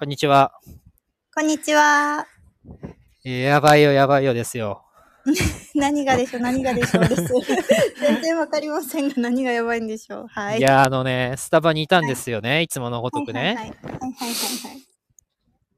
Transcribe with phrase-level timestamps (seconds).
[0.00, 0.54] こんにちは。
[1.34, 2.26] こんにちは。
[3.22, 4.82] やばいよ、やばいよですよ。
[5.76, 7.22] 何がでしょう、何がでしょうです。
[8.00, 10.26] 全然わかりませんが、何がやばいんでしょう。
[10.28, 10.58] はい。
[10.58, 13.40] いや、あのね、スタバにいたんですよね、い、つものごとくね。
[13.40, 13.68] はいはいはい。
[13.68, 14.12] はいはいはい
[14.70, 14.82] はい。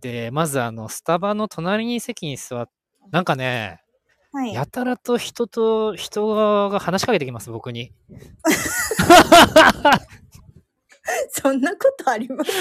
[0.00, 2.70] で、まずあの、スタバの隣に席に座っ
[3.10, 3.80] なんかね、
[4.32, 4.54] はい。
[4.54, 7.92] やたらと人と、人が話しかけてきます、僕に。
[11.32, 12.52] そんなことあります？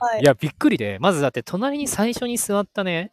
[0.00, 0.24] はいい。
[0.24, 3.12] や、びっくりで、まずだって隣に最初に座ったね、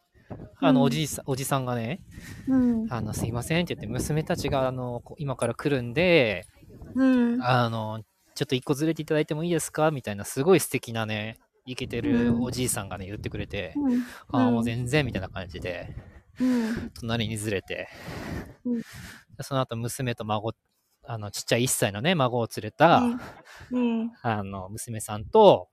[0.61, 2.03] あの、うんおじいさん、おじさんがね、
[2.47, 2.89] うん。
[2.89, 6.47] あの、すいませんって言って、娘たちが、あの、こ今から来るんで、
[6.95, 7.05] う
[7.37, 7.41] ん。
[7.41, 8.03] あの、
[8.35, 9.91] ちょっと一個ずれていただいてもいいですか？
[9.91, 14.03] みたいな、すごい素敵なね、イケてるうんおじいさんがね、言ってくれて、うん。
[14.31, 15.89] ああ、もう全然みたいな感じで、
[16.39, 16.91] うん。
[16.99, 17.87] 隣にずれて、
[19.41, 20.53] その後娘と孫、
[21.03, 23.01] あの、ちっちゃい1歳のね、孫を連れた、
[23.71, 24.11] うん。
[24.21, 25.69] あの、娘さんと、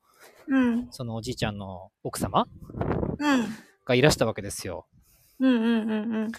[0.49, 0.89] うん。
[0.91, 2.47] そのおじいちゃんの奥様
[3.19, 3.47] うん。
[3.85, 4.87] がいらしたわけですよ。
[5.41, 5.51] うん。
[5.51, 5.91] うん。
[5.91, 5.95] う
[6.27, 6.33] ん。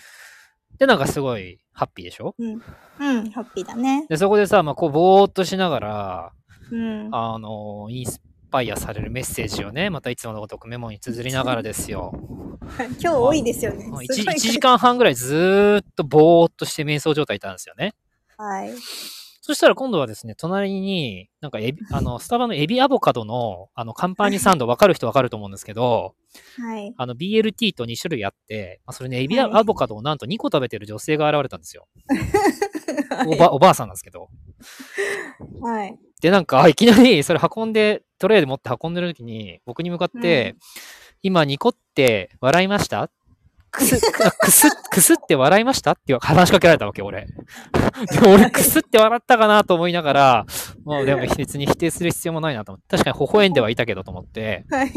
[0.77, 2.35] で、なんかすごいハッピーでしょ？
[2.37, 2.53] うん。
[2.53, 3.31] うん。
[3.31, 4.05] ハッピーだね。
[4.09, 6.33] で、そこでさ、まあ、こう、ぼーっとしながら、
[6.71, 7.09] うん。
[7.11, 8.21] あの、インス
[8.51, 12.11] パイアされるメッセージをね、またいつものごとくメモに綴りながらですよ。
[12.99, 13.85] 今日多いですよね。
[13.85, 17.93] 1, すごい時間半ぐらいずーっとぼーっとして瞑想状態いたんですよね。
[18.37, 18.73] はい。
[19.47, 26.15] そしたら今度はですね、隣に、なんかエビ、あの、スタバのエビアボカドの、あの、カンパーニュサンド、わかる人わかると思うんですけど、
[26.57, 26.91] はい。
[26.97, 31.87] あの、BLT と2種類あって、まあ、それね、エビアボカドをなんと2個食べてる女性が現れたんですよ。
[33.29, 34.29] おば、おばあさんなんですけど。
[35.61, 35.95] はい。
[36.21, 40.55] で、なんか、あいきなり、それ運んで、トレイで持って運んでる時に、僕に向かって、
[41.21, 43.11] 今、ニコって笑いました？
[43.75, 43.99] くす、
[44.41, 45.91] くす、くすって笑いました？
[45.91, 47.27] って話しかけられたわけ、俺。
[48.11, 50.45] でも俺、くすって笑ったかなと思いながら、
[50.83, 54.91] もうでも別に否定する必要もないなと思って、確かに微笑んではいたけどと思って、はい。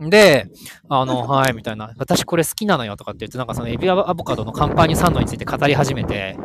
[0.00, 0.48] で、
[0.88, 6.36] あの、はい、みたいな、私これ好きなのよとかって言って、なんかそのエビアボカドのカンパーニュサンドについて語り始めて、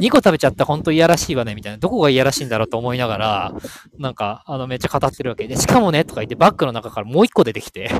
[0.00, 3.54] 2個食べちゃった本当いやらしいわね、みたいな、どこがいやらしいんだろうと思いながら、
[3.98, 5.48] なんか、あの、めっちゃ語ってるわけ。
[5.48, 7.90] で、しかもね、とか言って、バッグの中からもう1個出てきて、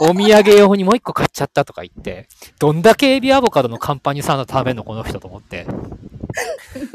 [0.00, 2.28] お土産用にもう1個買っちゃったとか言って、
[2.58, 5.66] どんだけエビアボカドのカンパーニュサンド食べんの、この人と思って。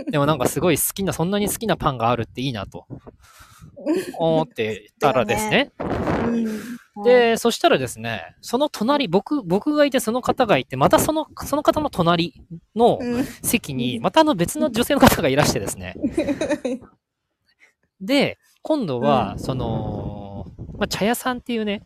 [0.10, 2.88] でもなんかすごい好きな、そんなに好きなパンがあるっていいなと
[4.18, 5.72] 思ってたらですね。
[5.80, 7.04] うん。
[7.04, 15.96] で、そしたらですね、その隣、僕、僕がいて、その方がいて、またその、その方の隣のうん、席に、またあの別の女性の方がいらしてですね。
[18.00, 20.46] で、今度は、その、
[20.78, 21.84] まあ、茶屋さんっていうね、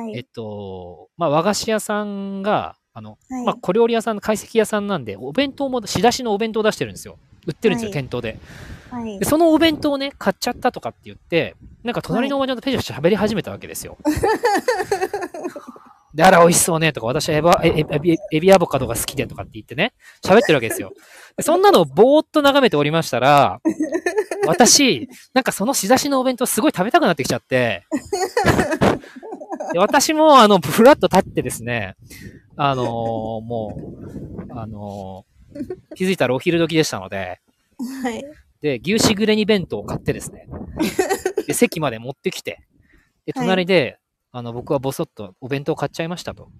[0.00, 0.24] えっはい。
[0.24, 7.18] と、まあ、和菓子屋さんが、あの、はいまあ、小料理屋さん、懐石屋さんなんで、お弁当も、仕出しのお弁当を出してるんですよ。
[7.46, 8.38] 売ってるんですよ、はい店頭で。
[8.90, 9.24] はいで、。
[9.24, 11.54] そのお弁当をね、買っちゃったとかって言って、
[11.84, 13.96] なんか隣のおばちゃんとペチャペチャ喋り始めたわけですよ。
[16.14, 19.92] で、あら、美味しそうねとか、私はエバエビエビアボカドが好きでとかって言ってね、
[20.24, 20.92] 喋ってるわけですよ。
[21.36, 23.60] でそんなのをぼーっと眺めておりましたら、
[24.46, 27.98] 私、なんかその仕出しのお弁当すごい食べたくなってきちゃって、で
[29.76, 31.96] 私も、あの、ふらっと立ってですね、
[32.56, 33.76] あのーも
[34.48, 35.38] う、あのー
[35.94, 37.40] 気づいたらお昼時でしたので、
[38.02, 38.22] はい。
[38.60, 40.46] で、牛しぐれ煮弁当を買ってですね、
[41.46, 42.60] で、席まで持ってきて、
[43.26, 43.98] で、隣で、
[44.30, 46.50] あの、僕はボソッとお弁当買っちゃいましたと。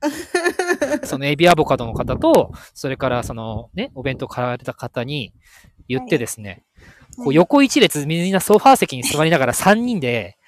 [1.04, 5.32] そのエビアボカドの方と、それからそのね、お弁当買われた方に
[5.88, 6.62] 言ってですね、
[7.16, 10.38] こう横一列みんなソファー席に座りながら3人で、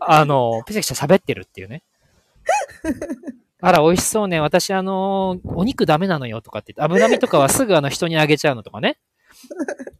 [0.00, 1.82] あの、ペチャペチャ喋ってるっていうね。
[3.60, 4.40] あら、美味しそうね。
[4.40, 8.98] 私、あの、お肉ダメなのよとかって言って、脂身とかはすぐあの人にあげちゃうのとかね。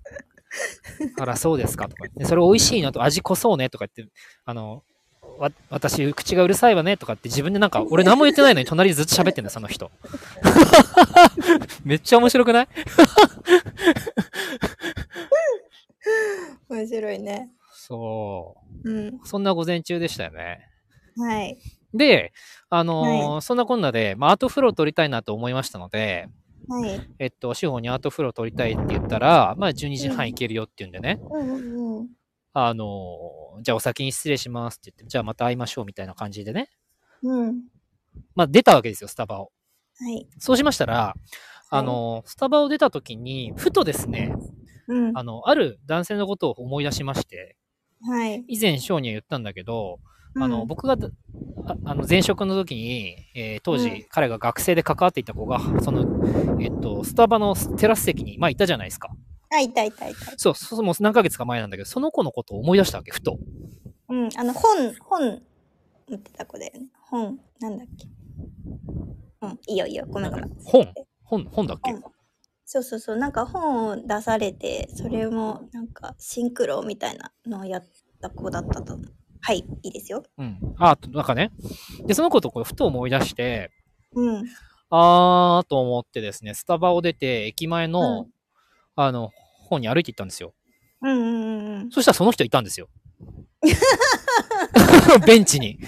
[1.21, 4.13] あら、そうですかとか言って、それ美味しいのと味濃そうねとか言って、
[4.45, 4.83] あの、
[5.39, 9.91] わ、私、口がうるさいわねとかって自分でなんか、俺何も言ってないのに隣でずっと喋ってんだよ、その人。
[11.85, 12.69] めっちゃ面白くない？
[16.69, 17.51] 面白いね。
[17.89, 19.09] そうん。
[19.09, 19.21] う。
[19.25, 20.69] そんな午前中でしたよね。
[21.17, 21.59] はい。
[21.95, 22.33] で、
[22.69, 26.29] あのーはそんなこんなで、まあ、アートフロー撮りたいなと思いましたので、
[26.69, 27.01] はい。
[27.19, 32.09] えっと、司法にアートフロー撮りたいって言ったら、まあ、12時半行けるよって言うんでね、うんうんうん。
[32.53, 36.69] あのーじゃあお先に失礼しますって言って、じゃあまた会いましょうみたいな感じでね、
[37.23, 37.63] うん。
[38.37, 39.51] まあ、出たわけですよ、スタバを。
[39.99, 40.29] はい。
[40.39, 41.15] そうしましたら、
[41.71, 44.33] あのースタバを出た時に、ふとですね、
[44.87, 45.19] うん。
[45.19, 47.57] あの、ある男性のことを思い出しまして、
[48.03, 48.45] はい。
[48.49, 50.01] 以前、翔には言ったんだけど、
[50.37, 51.09] あの、うん僕がだ、
[51.67, 56.05] ああの、前職の時に、えー当時、うん彼が学生で関わっていた子が、その、
[56.61, 59.11] えっと、スタバのテラス席に、まあ、いたじゃないですか。
[59.51, 60.33] あ、いたいたいた。
[60.37, 63.39] そう、そうもう何ヶ月か前なんだけど、その子のことを思い出したわけ、ふと。
[64.09, 65.43] うん、あの、本、本、
[66.09, 66.87] 持ってた子だよね。
[67.11, 68.07] 本、なんだっけ。
[69.41, 70.51] うん、いいよいいよ、ごめんごめん。
[70.65, 70.93] 本？
[71.25, 71.93] 本、本だっけ？
[71.93, 72.03] 本
[72.71, 77.85] そうそうそう、なんか本を出されて、それもなんかシンクロみたいなのをやっ
[78.21, 78.99] た子だったと。
[79.41, 80.23] はい、いいですよ。
[80.37, 80.59] うん。
[80.77, 81.51] あ、なんかね。
[82.07, 83.71] で、そのことこうふと思い出して、
[84.15, 84.45] うん。
[84.91, 88.27] あーと思ってですね、スタバを出て、駅前の、うん
[88.97, 89.31] あの、
[89.71, 90.53] 本に歩いて行ったんですよ。
[91.01, 91.91] うんうんうんうん。
[91.91, 92.91] そしたらその人いたんですよ。
[95.27, 95.79] ベンチに。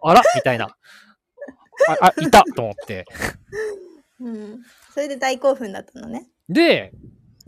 [0.00, 0.74] あらみたいな。
[1.88, 3.04] あ、あいたと思って。
[4.20, 4.62] うん。
[4.92, 6.26] それで大興奮だったのね。
[6.48, 6.92] で、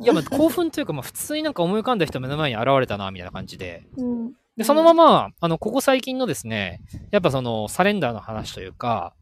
[0.00, 3.86] いや、まあ興奮というか、まあ、普通になんか思い浮かんだ人目の前に現れたな、みたいな感じで。
[3.96, 4.32] うん。
[4.56, 6.80] で、そのまま、あの、ここ最近のですね、
[7.10, 9.14] やっぱその、サレンダーの話というか、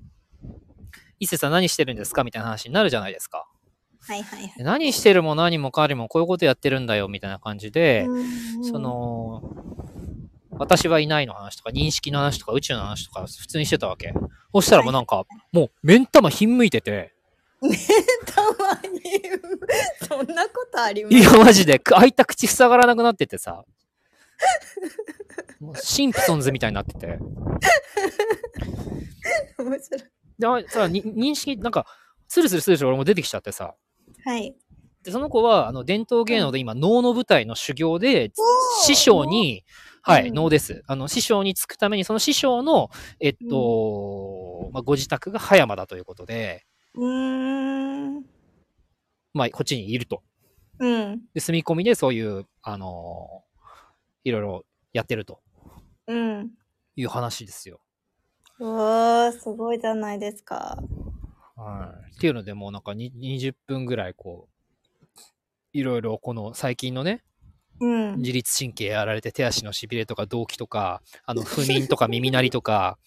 [1.19, 3.47] 伊勢さん何してるんですかみたいな話になるじゃないですか。
[4.01, 4.53] はいはいはい。
[4.57, 9.43] で何してるも何もかりもこういうことやってるんだよ、みたいな感じで、うんそ、の、
[10.51, 14.13] 私はいないの話とか、認識の話とか、宇宙の話とか、普通にしてたわけ。
[14.55, 17.16] そしたらもうなんか、もう、目ん玉ひんむいてて、
[17.61, 19.01] たまに、
[20.09, 21.17] そんなことあります？
[21.17, 23.65] いや、マジで、く開いた口塞がらなくなっててさ、
[25.61, 27.19] もうシンプソンズみたいになってて。
[29.59, 30.05] 面白い。
[30.39, 31.87] で、あさ、に認識、なんか、
[32.29, 33.75] スルスルスルスル俺も出てきちゃってさ、
[34.25, 34.55] はい。
[35.03, 38.33] で、その子は、あの、伝統芸能で今、能の舞台の修行で、
[38.83, 39.65] 師匠に、
[40.03, 40.35] はい、うん。
[40.35, 40.83] 能です。
[40.87, 46.67] あの、師匠につくために、その師匠の、えっと、まあ、ご自宅が葉山だということで、
[46.97, 48.25] うーん。
[49.35, 50.23] まあ、こっちにいると。
[50.79, 51.21] うん。
[51.35, 53.45] で、住み込みでそういう、あの
[54.25, 55.41] いろいろやってると
[56.07, 56.51] うん。
[56.97, 57.81] いう話ですよ。
[58.59, 60.83] うわー、すごいじゃないですか。
[61.55, 62.15] はい。
[62.17, 65.19] っていうので、もうなんかに20分ぐらい、こう、
[65.73, 67.23] いろいろこの最近のね、
[67.81, 68.17] うん。
[68.19, 72.99] 自律神経やられて手足のしびれとか動悸とか、あの、 不眠とか耳鳴りとか、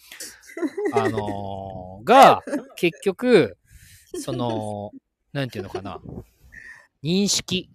[0.93, 2.43] あのーが、
[2.75, 3.57] 結局、
[4.15, 4.91] その、
[5.33, 5.99] なんていうのかな、
[7.03, 7.69] 認識、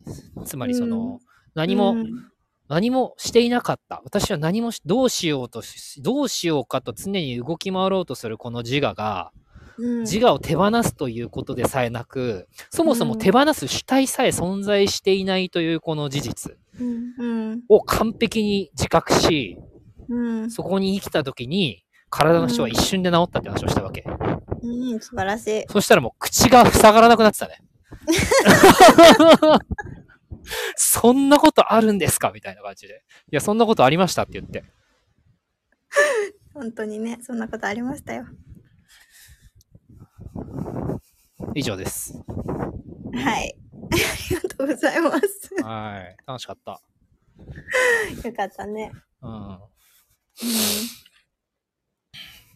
[0.44, 1.20] つまりその、
[1.54, 2.31] 何も、うん。
[2.66, 4.00] 何もしていなかった。
[4.04, 9.32] 私は何もし、どうしようとし、どうしようかと常に動き回ろうとするこの自我が、
[9.76, 10.00] うん。
[10.00, 13.19] 自我を手放すということでさえなく、そもそもうん。
[13.19, 16.56] 手放す主体さえ存在していないというこの事実
[17.69, 19.58] を完璧に自覚し、
[20.08, 20.50] うん。
[20.50, 21.83] そこに生きた時に、
[22.16, 24.05] 体の人は一瞬で治ったって話をしたわけ。
[24.62, 25.64] うん素晴らしい。
[25.69, 27.58] そしたらもう口が塞がらなくなってたね。
[30.76, 32.31] そんなことあるんですか？
[32.32, 33.02] みたいな感じで。
[33.32, 34.62] いや、そんなことありましたって言って。
[36.55, 38.26] 本当にね、そんなことありましたよ。
[41.55, 42.22] 以上です。
[43.12, 43.56] はい。
[43.90, 43.96] あ
[44.31, 45.50] りがとうございます。
[45.64, 46.17] はい。
[46.26, 46.81] 楽しかった。
[48.25, 48.93] よかったね。
[49.20, 49.31] うん。
[49.32, 49.58] うん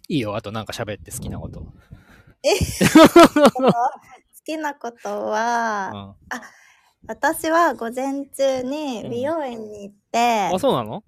[0.08, 0.34] いいよ。
[0.36, 1.60] あとなんか喋って好きなこと。
[1.60, 1.72] 好
[4.44, 6.32] きなことうは、 ん。
[7.06, 11.04] 私は午前中に美容院に行って、あ、そうなの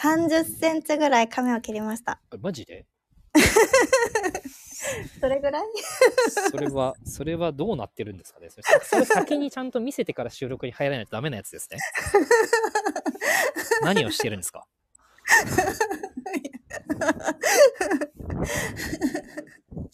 [0.00, 2.20] ？30センチぐらい髪を切りました。
[2.40, 2.86] マジで？
[5.20, 5.62] それぐらい？
[6.50, 8.48] それは、それはどうなってるんですかね？
[8.50, 11.78] それそれ先にちゃんと見せてから収録に入らないとダメなやつですね。
[13.82, 14.66] 何をしてるんですか？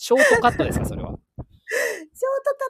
[0.07, 0.85] ショートカットですか？
[0.85, 1.13] それは。
[1.13, 1.47] ショートカ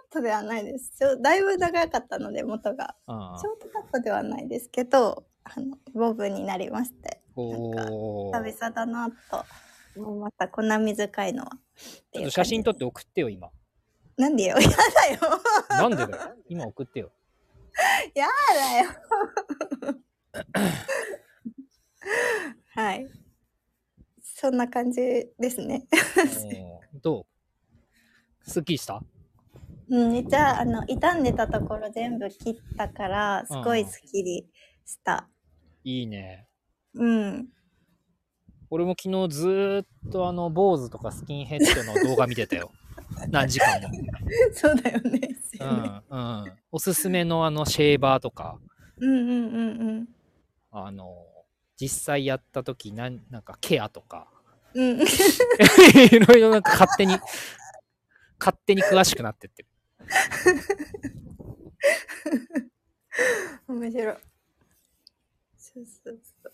[0.08, 0.96] ットではないです。
[0.96, 2.94] ちょだいぶ長かったので、元が。
[3.08, 9.44] あショートカットではないですけど、あの、ボブになりまして、おー久々だなと
[9.96, 10.46] 思いました。
[10.46, 11.50] こんな短いのは。
[12.12, 13.50] ちょっと写真撮って送ってよ、今。
[14.16, 15.40] なんでよ、 やだよ。
[15.70, 16.34] なんでだよ？
[16.48, 17.10] 今送ってよ。
[18.14, 18.90] やだよ。
[22.76, 23.08] はい。
[24.44, 25.00] そんな感じ
[25.38, 25.86] ですね。
[27.02, 27.24] ど
[28.44, 28.50] う？
[28.50, 29.02] すっきりした？
[29.88, 34.46] うん、めっちゃ、あの、傷んでたところ全部切ったから、すごいスッキリ
[34.84, 35.26] した。
[35.82, 36.46] いいね。
[36.92, 37.48] うん。
[38.68, 42.70] 俺も昨日ずーっとあの、坊主とかスキンヘッドの動画見てたよ。
[43.30, 43.88] 何時間も。
[44.52, 45.20] そうだよね。
[45.58, 46.52] うん、うん。
[46.70, 48.58] おすすめのあの、シェーバーとか、
[48.98, 50.08] うんうんうんうん。
[50.70, 51.16] あの、
[51.76, 54.28] 実際やった時なん、なんかケアとか、
[54.74, 55.00] うん。
[55.00, 57.18] いろいろなんか勝手に、
[58.38, 59.68] 勝手に詳しくなってってる。
[63.68, 64.16] 面白い。
[65.56, 66.52] そうそうそう。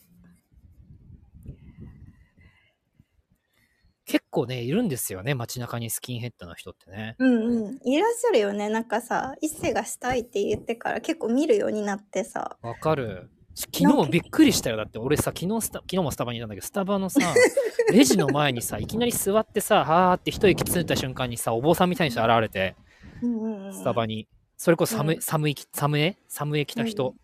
[4.11, 7.15] 結構ね、いるんですよね、街中にスキンヘッドの人ってね。
[7.21, 7.89] うんうん。
[7.89, 8.69] いらっしゃるよね。
[8.69, 12.59] なんかさ、一世がしたいって言ってから結構見るようになってさ。
[12.61, 13.31] わかる。
[13.67, 14.76] 昨日もびっくりしたよ。
[14.76, 17.21] だって俺さ、昨日スタ、昨日もスタバにいたんだけど、スタバのさ、
[17.93, 22.76] レジの前にさ、いきなり座ってさ、はーって一息ついた瞬間にさ、お坊さんみたいに人現れて、
[23.23, 24.29] うんうんうんスタバに。
[24.57, 27.14] それこそ寒い、うん寒い、寒い、寒い来た人。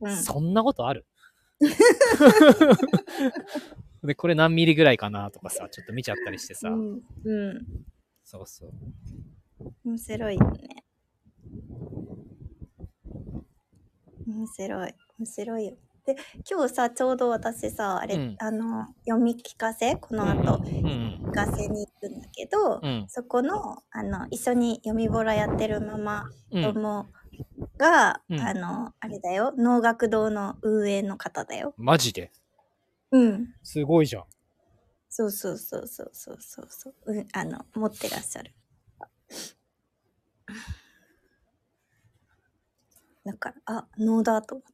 [0.00, 1.06] うんそんなことある？
[4.02, 6.68] で、これ何ミリぐらいかなとかさ、ちょっと見ちゃったりしてさ。
[6.68, 7.66] うん、うん、
[8.22, 8.72] そうそう。
[9.84, 10.84] 面白いよね。
[14.26, 14.94] 面白い。
[15.18, 15.76] 面白いよ。
[16.06, 16.16] で、
[16.50, 23.06] 今日さ、ちょうど私さ、あれ、うんあの、読み聞かせこの後、うんうん聞かせに行くんだけど、うん。
[23.08, 26.62] そこの、あの、一緒に読みボラやってるママうん。
[26.62, 27.06] 友
[27.78, 31.74] が、うんあの、あれだよ、能楽堂の運営の方だよ。
[31.76, 32.30] マジで？
[33.10, 33.54] うん。
[33.62, 34.24] すごいじゃん。
[35.08, 38.52] そうそうそうそうそうそうそう、うん、あの、持ってらっしゃる。
[43.24, 44.73] だから、あ、能だと思って、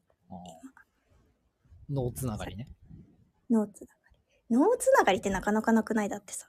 [1.88, 2.68] 脳つながりね。
[3.50, 3.92] 能つなが
[4.48, 4.56] り。
[4.56, 6.08] 能つながりってなかなかなくない？
[6.08, 6.48] だってさ。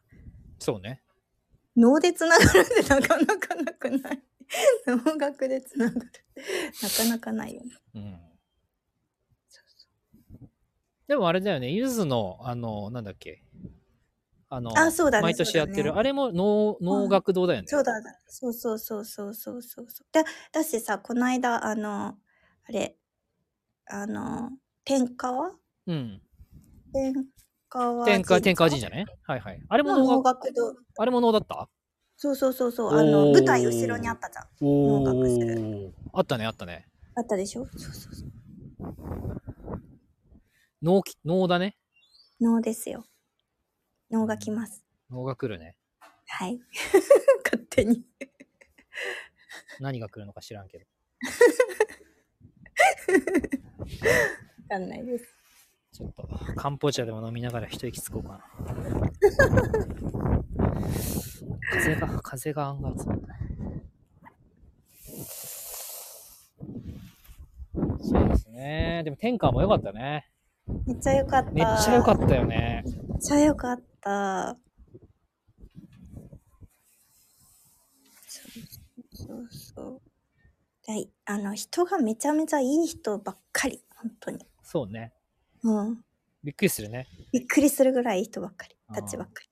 [0.60, 1.02] そうね。
[1.76, 4.24] 能でつながるってなかなかなくない？
[4.86, 6.12] 能楽でつながる。
[6.82, 7.72] なかなかないよね。
[7.96, 8.20] うん。
[11.08, 13.44] でもあれだよね、ゆずの、あの、なんだっけ？
[14.50, 17.68] あの、あそうだね毎年やってる、ねあれも能能楽堂だよね。
[17.68, 17.94] そうだ、
[18.28, 20.08] そうそうそうそうそうそうそう。
[20.12, 22.18] だ、だしさ、この間、あの、あ
[22.70, 22.98] れ、
[23.88, 24.52] あの、
[24.86, 25.52] 天川？
[25.88, 26.22] うん。
[26.94, 27.14] 天
[27.70, 29.06] 川天下、天下神社社ね。
[29.24, 29.62] はいはい。
[29.68, 30.76] あれもの能能楽、楽堂。
[30.98, 31.40] あれも能だ？
[31.40, 31.70] った
[32.18, 32.94] そうそうそうそう。
[32.94, 34.46] あの、おー舞台後ろにあったじゃん。
[34.62, 36.88] お能楽するーあったね、あったね。
[37.16, 37.66] あったでしょ？
[37.66, 38.32] そうそうそう。
[40.82, 41.78] 能き、能だね。
[42.40, 43.06] 能ですよ。
[44.10, 44.84] 能が来ます。
[45.10, 45.76] 能が来るね。
[46.28, 46.60] はい。
[47.46, 48.04] 勝手に。
[49.80, 50.86] 何が来るのか知らんけど。
[54.70, 55.26] わかんないです。
[55.94, 58.46] ちょっと、漢方茶でも飲みながら一息つこうかな。
[61.72, 63.18] 風が、風が案外強い
[68.00, 69.02] そうですね。
[69.04, 70.30] でも天下も良かったね。
[70.86, 71.52] めっちゃ良かった。
[71.52, 72.84] めっちゃ良かったよね。
[72.86, 74.58] めっちゃ良かった。
[78.28, 78.52] そう
[79.14, 80.11] そうそう。
[80.96, 83.84] であの、人がめちゃめちゃいい人ばっかり。
[83.96, 84.46] 本当に。
[84.64, 85.14] そうね。
[85.64, 86.04] うん。
[86.44, 87.08] びっくりするね。
[87.32, 88.76] びっくりするぐらいいい人ばっかり。
[88.94, 89.52] たちばっかり。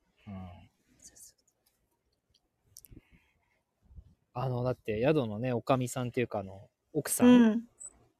[4.34, 7.64] あの、だって宿のね、おかみさんっていうか、あの、奥さ、ううんん。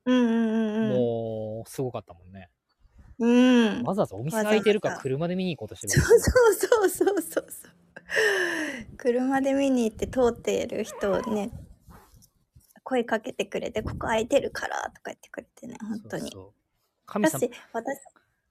[0.06, 0.90] うんうんうんうん。
[0.90, 2.50] もう、すごかったもんね。
[3.20, 3.28] う
[3.82, 3.84] ん。
[3.84, 7.72] わざわざお店開いてるから車で見に行こうとしてるそうそうそうそうそうそう。
[8.98, 11.52] 車で見に行って通っている人をね、
[12.90, 16.32] 声かけてくれて、ここ空いてるからとか言ってくれてね、本当に。
[16.32, 16.54] そう
[17.06, 18.00] 私、私、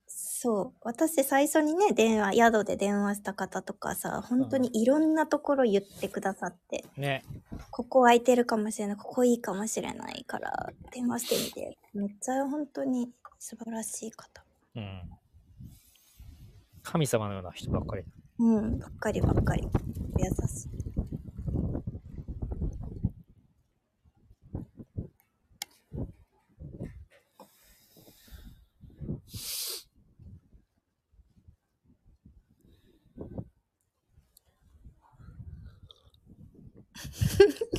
[0.07, 7.25] そう、私最初にね、電話、宿で電話した方とかさ、本当にいろんなところ言ってくださって、ね。
[7.73, 11.79] ここ空いてるかもしれない、ここいいかもしれないから、電話してみて。
[11.95, 14.45] めっちゃ本当に素晴らしい方。
[14.77, 15.03] うん。
[16.85, 18.05] 神様のような人ばっかり。
[18.39, 19.69] うん、ばっかりばっかり。
[20.17, 20.78] 優しい。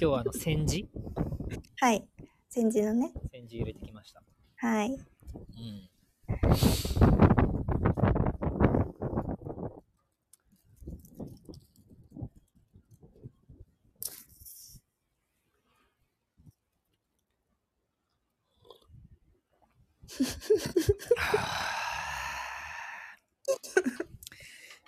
[0.01, 0.87] 今日はあの、煎じ？
[1.81, 2.07] はい。
[2.47, 3.11] 煎じのね。
[3.33, 4.23] 煎じ入れてきました。
[4.55, 4.91] はい。
[4.91, 4.95] うん。
[4.95, 4.99] い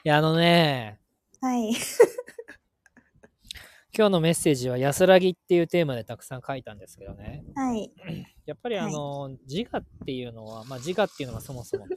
[0.05, 1.01] や、あのね、
[1.41, 1.73] はい。
[3.93, 7.43] 今日のメッセージは安らぎっていうテーマでたくさん書いたんですけどね。
[7.55, 7.91] はい。
[8.45, 11.87] やっぱりあの、自我っていうのは、まあ自我っていうのがそもそも、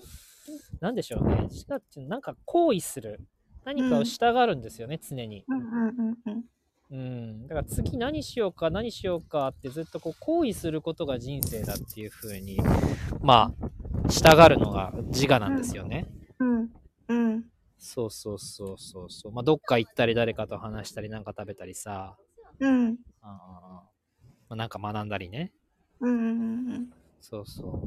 [0.81, 1.47] なんでしょうね。
[1.49, 3.21] 自我っていうのはなんか行為する。
[3.65, 5.45] 何かをしたがるんですよね、常に。
[5.47, 6.45] うんうんうんうん。
[6.91, 7.47] うん。
[7.47, 12.59] だから次何しようか、何しようかってずっとこう行為することが人生だっていうふうに、
[13.23, 13.53] ま
[14.07, 16.07] あ、したがるのが自我なんですよね。
[16.41, 16.71] うん。
[17.09, 17.45] うん。
[17.87, 19.33] そうそうそうそうそう。
[19.33, 22.17] まあどっか行ったり誰かと話したりなんか食べたりさ、
[22.59, 22.97] うん。
[23.21, 23.85] あーま
[24.49, 25.53] あ、なんか学んだりね。
[26.01, 26.31] うんうんう
[26.79, 27.87] んそうそう。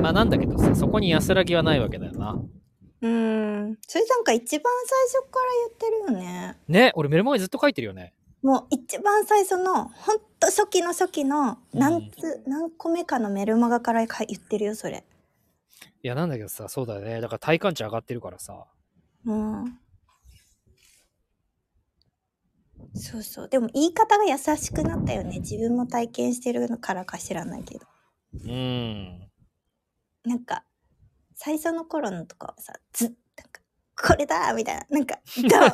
[0.00, 2.32] まあなんだけどさ、そこに安らぎはないわけだよな。
[3.02, 3.10] うん。
[3.10, 3.78] うん。
[3.86, 6.56] それなんか一番最初から言ってるよね。
[6.66, 8.14] ね、俺メルマガにずっと書いてるよね。
[8.42, 15.04] もう一番最初の、ほんと初期の初期の何つ、う何個目かのメルマガからか言ってるよ、それ。
[16.06, 17.20] いや、なんだけどさ、そうだよね。
[17.20, 18.64] だから体感値上がってるからさ。
[19.24, 19.64] うん。
[22.94, 23.48] そうそう。
[23.48, 25.40] でも言い方が優しくなったよね。
[25.40, 27.86] 自分も体験してるのからか知らないけど。
[28.34, 29.28] うん。
[30.24, 30.64] なんか、
[31.34, 33.16] 最初の頃のとかはさ、ずっ、なん
[33.48, 33.60] か、
[34.00, 34.86] これだみたいな。
[34.88, 35.18] なんか、
[35.50, 35.72] ダウン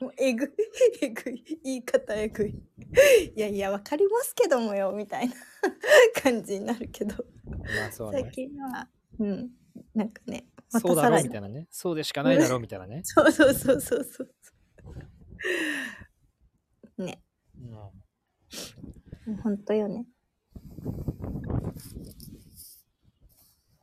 [0.00, 0.48] もうえぐい、
[1.02, 1.60] えぐい。
[1.62, 2.50] 言い方えぐい。
[3.36, 5.34] いやいや、わかりますけどもよ、みたいな
[6.22, 7.14] 感じになるけど。
[7.46, 8.30] まあそう最ね。
[8.32, 8.88] 近は、
[9.18, 9.50] うん。
[9.94, 11.22] なんかね、まそうだろう。
[11.22, 11.68] みたいなね。
[11.70, 13.02] そうでしかないだろうみたいなね。
[13.04, 14.34] そうそうそうそうそう。
[17.02, 17.22] ね、
[17.58, 17.92] うんも
[19.28, 20.06] うほんとよね。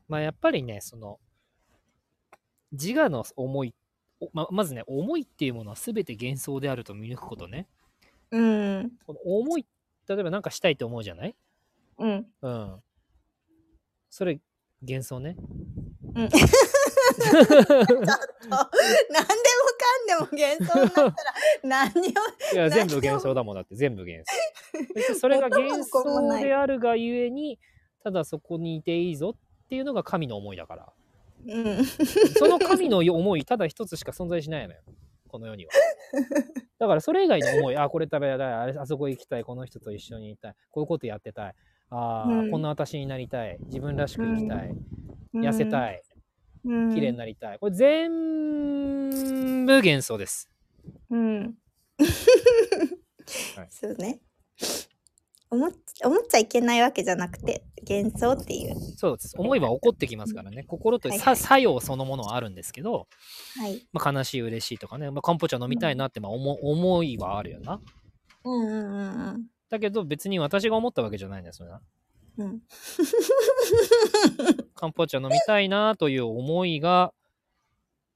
[0.07, 1.19] まあやっぱりね、その、
[2.71, 3.76] 自我の思い、お
[4.33, 7.67] ままずね、思いっていうものは全て幻想であると見抜くことね。
[8.31, 8.91] うん。
[9.05, 9.65] この思い、
[10.07, 11.35] 例えば何かしたいと思うじゃない？
[11.99, 12.25] うん。
[12.41, 12.83] うん。
[14.09, 14.39] それ、
[14.81, 15.35] 幻想ね。
[16.15, 16.29] うん。
[16.29, 16.35] 何で
[18.49, 18.65] もか
[20.03, 21.15] んでも幻想になったら
[21.63, 22.01] 何を
[22.53, 24.23] いや、全部幻想だもんだって、全部幻
[25.05, 25.15] 想。
[25.19, 27.59] それが幻想であるがゆえに、
[28.03, 30.93] ただそこにいていいぞっていうのが神の思いだから。
[31.47, 31.85] うん。
[31.85, 34.81] その神の思い、ただ一つしか存在しないのよ。
[35.27, 35.71] この世には。
[36.79, 41.55] だからそれ以外の思い、あ、これ食べたい、あれあそこ行きたい、この人と一緒にいたい、こういうことやってたい、
[41.89, 42.51] あー、うん。
[42.51, 44.75] こんな私になりたい、自分らしく生きたい、
[45.33, 46.03] 痩せたい、
[46.65, 46.93] うん。
[46.93, 47.59] 綺麗になりたい。
[47.59, 49.09] これ全
[49.65, 50.49] 部幻想です。
[51.09, 51.55] うん。
[53.55, 53.67] はい。
[53.69, 54.19] そうね
[55.49, 55.71] 思っ
[56.03, 59.33] 思っちゃいけないわけじゃなくて幻想っていうそうです。
[59.37, 60.63] 思いは起こってきますからね。
[60.63, 63.07] 心とさはいはい作用そのものはあるんですけど、
[63.57, 67.79] はいまあ、悲しい、嬉しいとかね、まあ、カンポチャ飲みたいなって、まあ、思思いはあるよな。
[68.43, 68.75] うんうんう
[69.37, 71.81] んだけど別に私が思ったわけじゃないんですよな。
[72.37, 72.61] うんうん
[74.75, 77.13] カンポチャ飲みたいなという思いが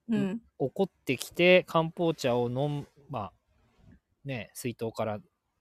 [0.09, 3.33] うん起こってきて、漢方茶を飲む、まあ、
[4.25, 5.19] ね、水筒から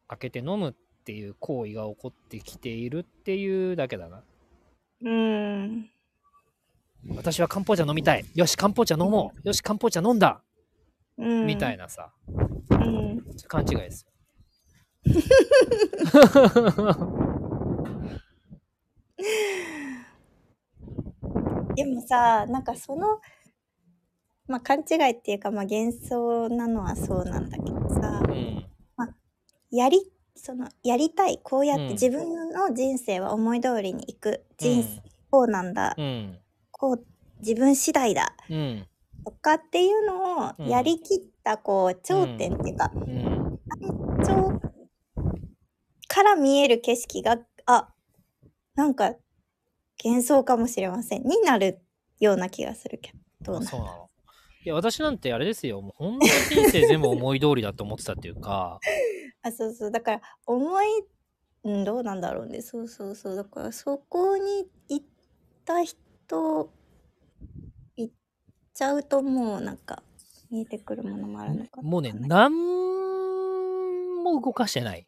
[0.08, 0.78] 開けて飲むって
[1.12, 4.22] いう行為が起こってきているっていうだけだな。
[5.02, 5.90] うん
[7.16, 8.24] 私は漢方茶飲みたい。
[8.34, 9.48] よし、漢方茶飲もう。
[9.48, 10.42] よし、漢方茶飲んだ。
[11.16, 12.12] うんみたいなさ、
[12.70, 14.10] うん勘違いですよ。
[21.74, 23.20] でもさなんかその
[24.46, 28.66] まあ勘違いっていうかまあ幻想なのはそうなんだけどさうん。
[29.70, 30.00] やり
[30.42, 36.38] そのやりたいこうやっうんて自分の人生は思い通りにいく人生、うんこうなんだうん。
[36.72, 37.04] こう
[37.38, 38.86] 自分次第だうん。
[39.24, 43.60] とかっていうのをうんやりきったこう頂点っていうか、うん。
[44.24, 44.60] 頂
[46.08, 47.90] から見える景色があ
[48.74, 49.14] なんか
[50.02, 51.78] 幻想かもしれませんになる
[52.18, 54.10] ような気がするけどどうなあそうなの？
[54.64, 55.80] いや、私なんてあれですよ。
[55.80, 56.30] もう本当に
[56.62, 58.78] 人生全部思い通りだと思ってたっていうか、
[59.42, 59.90] あそうそう。
[59.90, 60.86] だから思い、
[61.64, 62.62] うん、どうなんだろうね。
[62.62, 63.36] そうそうそう。
[63.36, 65.06] だからそこに行っ
[65.64, 66.70] た人
[67.96, 68.12] 行っ
[68.74, 70.02] ちゃうともうなんか
[70.50, 71.88] 見えてくるものもあるのかな。
[71.88, 72.28] もうね、わかんない。
[72.30, 75.06] なんも動かしてない。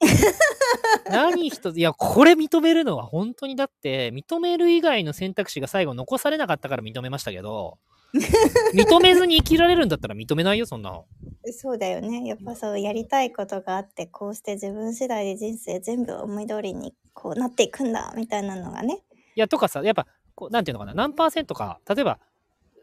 [1.10, 7.78] 何一つ、いや、これ認めるのは本当にだって、認める以外の選択肢が最後残されなかったから認めましたけど、
[8.74, 11.06] 認めずに生きられるんだったら認めないよ、そんなの。
[11.52, 12.24] そうだよね。
[12.26, 19.02] やっぱそうやりたいことがあってこうして自分次第で人生全部思い通りにこうなっていくんだみたいなのがね。
[19.34, 22.18] いや、とかさ、やっぱ、こうなんていうのかな、何パーセントか、例えば、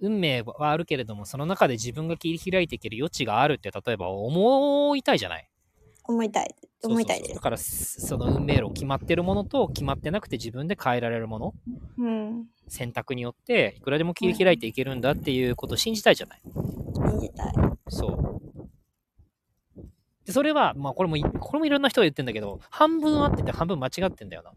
[0.02, 5.50] 運命はあるけれども、その中で自分が切り開いていける余地があるって、例えば思いたいじゃない？
[6.08, 6.56] 思いたい。
[6.84, 7.34] 思いたいです。
[7.36, 11.54] だから、その運命論決まってるものと、決まってなくて自分で変えられるもの、
[11.98, 12.46] うん。
[12.68, 16.42] 選択によって、いくらでも切り開いていけるんだっていうことを信じたいじゃない？
[16.96, 17.54] 信じたい。
[17.90, 18.42] そう。
[20.26, 24.52] で、それは、まあこれも、これもいろんな人が言ってんだけど、半分合ってて半分間違ってんだよな。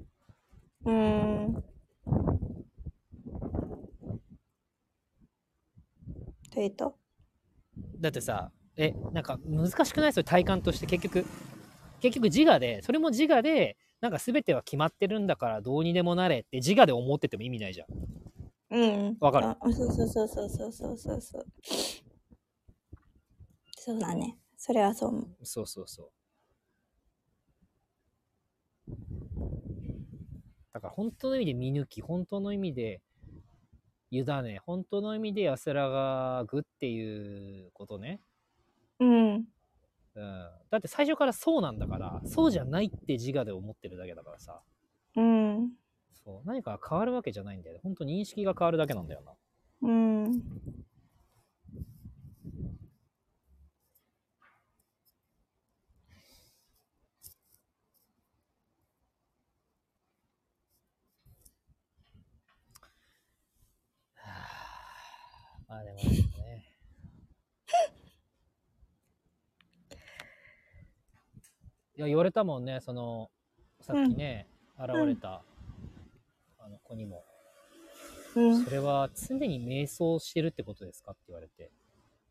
[0.84, 1.64] うーん。
[6.50, 6.96] というと？
[8.00, 10.12] だってさ、え、なんか難しくない？
[10.12, 11.26] それ体感として結局、
[12.00, 17.88] 結局自我で、それも自我で、なんか全ては決まってるんだからどうにでもなれって自我で思ってても意味ないじゃん。
[18.70, 19.16] うん。
[19.20, 19.72] わかる？
[19.74, 21.46] そうそうそうそうそうそうそう。
[23.76, 24.36] そうだね。
[24.58, 26.10] それはそう思うそうそうそう。
[30.72, 33.00] だから本当の意味で見抜き、本当の意味で
[34.10, 38.20] 委ね、本当の意味で安らぐっていうことね。
[38.98, 39.46] うんう
[40.16, 40.50] うん。
[40.70, 44.60] だって最初からそうなんだから、そうじゃないって自我で思ってるだけだからさ。
[45.14, 45.70] うん。
[46.24, 46.48] そう。
[46.48, 47.80] 何かが変わるわけじゃないんだよね。
[47.82, 49.32] 本当認識が変わるだけなんだよな。
[49.82, 50.42] うん。
[65.68, 66.64] まあでもね。
[71.96, 73.30] いや、言われたもんね、その、
[73.80, 74.46] さっきね、
[74.78, 75.42] 現れた、
[76.58, 77.24] あの子にも、
[78.36, 78.70] うんそ。
[78.70, 81.72] れは常に瞑想してるってことですかって言われて、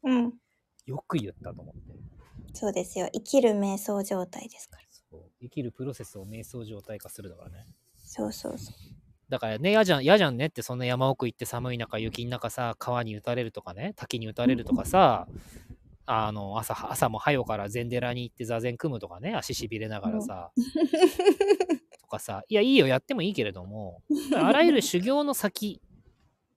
[0.04, 0.34] うん。
[0.86, 1.82] よく言ったと思って。
[2.54, 3.10] そうですよ。
[3.14, 4.84] 生きる瞑想状態ですから。
[4.90, 7.68] そう生きるプロセスを瞑想状態化するだからね。
[7.98, 8.76] そうそうそう。
[9.30, 15.28] だからね、嫌じゃん、嫌じゃんねって、そんな山奥行って寒い中、雪の中さ、川に打たれるとかね、滝に打たれるとかさ、
[16.06, 20.52] あの、朝、朝も早うから禅寺に行って座禅組むとかね、足しびれながらさ、
[22.00, 24.02] とかさ、いや、いいよ、やってもいいけれども、
[24.34, 25.82] あらゆる修行の先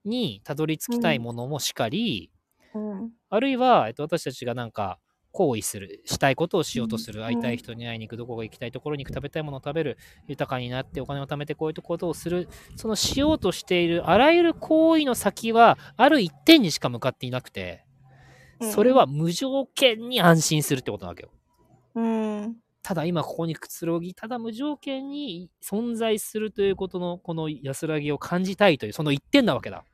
[0.05, 2.31] にたどり着きたいものもしかり、
[2.73, 3.11] うん。
[3.29, 5.01] あるいは、えっと、私たちがなんか、
[5.33, 17.85] 行為する、したいことをしようとする、うん会いたい人に会いに行く、どこか行きたいところに行く、食べたいものを食べる、豊かになってお金を貯めてこういうことをする、そのしようとしているあらゆる行為の先は、ある一点にしか向かっていなくて、
[18.61, 21.31] それは無条件に安心するってことなわけよ。
[21.95, 22.57] うん。
[22.83, 29.85] ただ今ここにくつろぎ、ただ無条件に存在するということのこの安らぎを感じたいという、その一点なわけだ。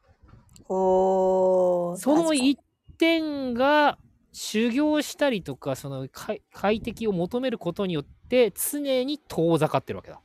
[0.69, 2.59] その一
[2.99, 3.99] 点が
[4.39, 10.21] 修行したりとか、その快快適を求めることによって常に遠ざかってるわけだ。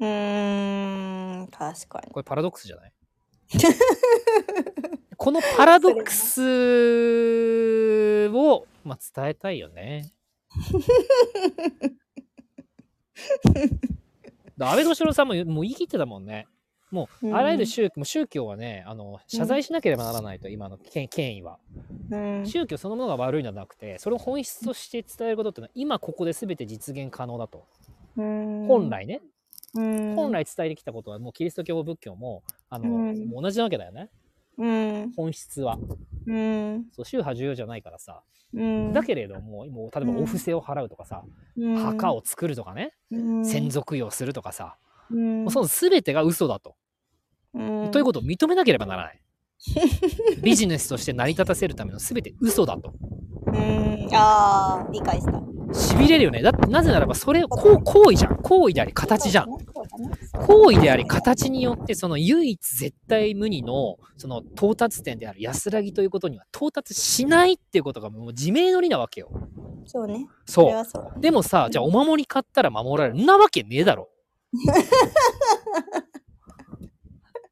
[0.00, 1.48] うーん。
[1.48, 2.12] 確かに。
[2.12, 2.92] これパラドックスじゃない？
[5.16, 10.12] このパラドックスを、まあ、伝えたいよね。
[14.58, 16.46] だ安倍敏郎さんももう言い切ってたもんね。
[16.90, 21.58] もう、うんあらゆる宗もう宗教はね、あの謝罪しなければならないと、今の権権威は。
[22.10, 22.46] うん。
[22.46, 27.66] 宗教そのものが悪いのではなくて、それを本質として伝えることっていうのは、今ここで全て実現可能だと。
[28.16, 28.88] うん本。
[28.90, 29.20] 来ね、
[29.74, 30.14] うん。
[30.14, 30.32] 本。
[30.32, 34.08] 来伝えてきたことは、もうキリスト教、仏教も、あの、うんもう同じなわけだよね。
[34.56, 35.12] うん。
[35.16, 35.78] 本質は。
[36.26, 36.86] うん。
[36.92, 38.22] そう、宗派重要じゃないからさ。
[38.54, 38.92] うん。
[38.92, 41.22] だけれども、もう例えばお布施を払うとかさ、
[41.56, 44.76] うん、墓を作るとかね、うん、先祖供養するとかさ、
[45.10, 46.76] うその全てが嘘だと。
[47.54, 49.20] うん、ということを認めなければならない。
[50.42, 52.92] ビジネスとして成り立たせるための全て嘘だと。
[53.46, 55.42] うん、ああ、理解した。
[55.72, 56.42] 痺れるよね。
[56.42, 58.36] だってなぜならば、それ、こう行為じゃん。
[58.36, 59.48] 行為であり形じゃん。
[60.32, 69.30] 行為であり形によって、その唯一絶対無二の、その到達点である安らぎということには到達しないっていうことがもう自明の理なわけよ。
[69.84, 70.26] そうね。
[70.46, 71.12] それそ。
[71.16, 71.20] う。
[71.20, 73.22] でもさ、じゃあお守り買ったら守られる。
[73.22, 74.08] んなわけねえだろ。
[74.56, 74.58] ん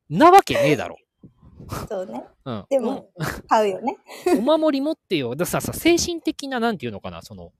[0.18, 0.96] なわけねえだろ。
[1.88, 2.22] そうね。
[2.44, 2.64] うん。
[2.70, 3.10] でも、
[3.48, 3.96] 買うよね。
[4.38, 5.30] お守り持ってよ。
[5.30, 7.52] だからさ、さ精神的な、なんていうのかな、その、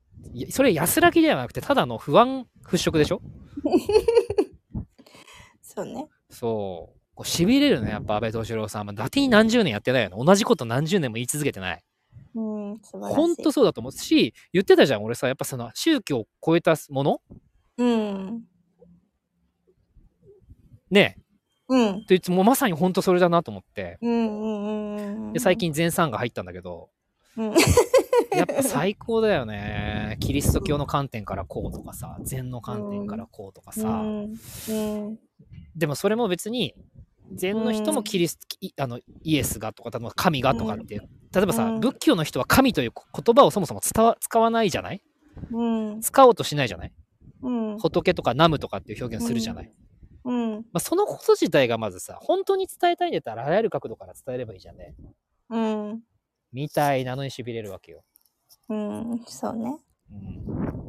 [0.49, 3.21] それ安らぎではなくて、ただの不安払拭でしょ？
[5.61, 6.07] そうね。
[6.29, 6.97] そう。
[7.15, 8.85] こう痺れるね、やっぱ安倍敏郎さん。
[8.85, 10.23] まあ、伊達に何十年やってないよね。
[10.23, 11.83] 同じこと何十年も言い続けてない。
[12.35, 13.15] うん、素晴らしい。
[13.15, 17.21] ほんとそうだと思うし、言ってたじゃん、俺さ、やっぱその宗教を超えたもの？
[17.79, 18.43] うん。
[20.91, 21.17] ね
[21.69, 22.05] うん。
[22.05, 23.97] といつもまさにほんとそれだなと思って。
[24.01, 24.67] うんうんう
[25.01, 25.33] んうん。
[25.33, 25.57] で、最。
[25.57, 26.89] 近前三が入ったんだけど、
[27.35, 27.53] うん。
[28.35, 30.17] やっぱ最高だよね。
[30.21, 34.03] キリスト教の観点からこうとかさ、禅の観点からこうとかさ。
[35.75, 36.73] でもそれも別に、
[37.33, 40.95] 禅の人もキリスト、いあのイエスがとか、例えば神がとかって、
[41.33, 45.01] 例えばさ、うん仏教の人は神という言葉をそもそも伝わ使わないじゃない？
[45.51, 45.63] う
[45.97, 46.01] ん。
[46.01, 46.93] 使おうとしないじゃない？
[47.41, 47.77] うん。
[47.79, 49.71] 仏とかナムとかっていう表現するじゃない、
[50.27, 50.55] うん。
[50.55, 54.93] まあ、そのこと自体がまずさ、本当に伝えたいんだったらあらゆる角度から伝えればいいじゃんね？
[55.49, 56.03] うん。
[56.51, 58.03] みたいなのに痺れるわけよ。
[58.67, 59.23] うん。
[59.25, 59.77] そうね。
[60.11, 60.87] うん。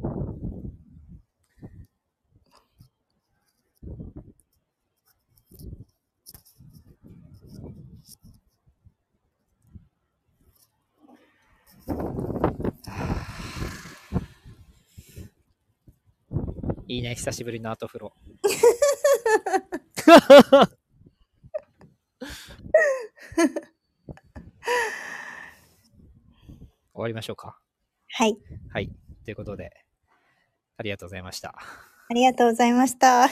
[16.88, 18.12] いいね、久しぶりの後風呂。
[26.92, 27.58] 終わりましょうか。
[28.10, 28.36] はい。
[28.72, 28.90] はい。
[29.24, 29.70] ということで、
[30.76, 31.54] ありがとうございました。
[32.10, 33.28] ありがとうございました。